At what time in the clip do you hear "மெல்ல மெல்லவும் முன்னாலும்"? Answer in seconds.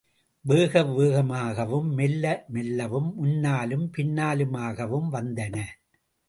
1.93-3.85